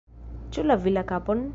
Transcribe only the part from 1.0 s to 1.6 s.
kapon?